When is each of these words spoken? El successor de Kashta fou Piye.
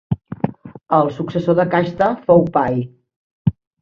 El 0.99 1.11
successor 1.17 1.57
de 1.59 1.65
Kashta 1.75 2.07
fou 2.31 2.43
Piye. 2.57 2.87